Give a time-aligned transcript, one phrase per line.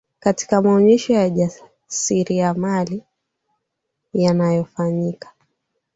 [0.19, 3.03] katika maonyesho yajasiria mali
[4.13, 5.33] yanayofanyika